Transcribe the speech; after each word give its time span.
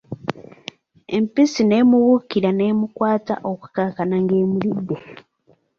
Empisi 1.17 1.61
n'emubuukira 1.65 2.49
n'emukwaata 2.53 3.35
okukakkana 3.51 4.15
nga 4.23 4.35
emulidde. 4.43 4.97